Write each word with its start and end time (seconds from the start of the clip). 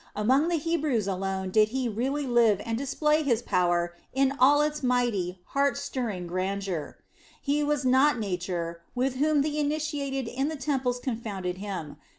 Among 0.15 0.47
the 0.47 0.55
Hebrews 0.57 1.07
alone 1.07 1.51
did 1.51 1.67
He 1.69 1.87
really 1.87 2.25
live 2.25 2.59
and 2.65 2.75
display 2.75 3.21
His 3.21 3.43
power 3.43 3.93
in 4.13 4.33
all 4.39 4.63
its 4.63 4.81
mighty, 4.81 5.37
heart 5.49 5.77
stirring 5.77 6.25
grandeur. 6.25 6.97
He 7.39 7.63
was 7.63 7.85
not 7.85 8.17
nature, 8.17 8.81
with 8.95 9.17
whom 9.17 9.41
the 9.43 9.59
initiated 9.59 10.27
in 10.27 10.47
the 10.47 10.55
temples 10.55 10.97
confounded 10.97 11.59
Him. 11.59 11.97